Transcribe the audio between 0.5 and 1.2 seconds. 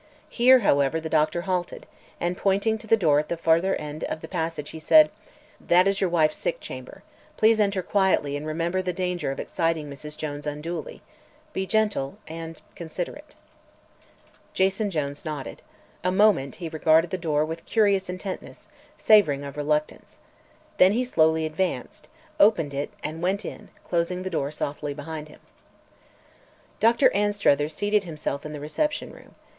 however, the